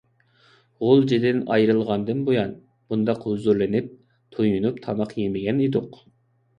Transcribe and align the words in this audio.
غۇلجىدىن 0.85 1.41
ئايرىلغاندىن 1.57 2.25
بۇيان، 2.31 2.57
مۇنداق 2.97 3.23
ھۇزۇرلىنىپ، 3.29 3.95
تويۇنۇپ 4.35 4.85
تاماق 4.91 5.19
يېمىگەن 5.25 5.67
ئىدۇق. 5.71 6.07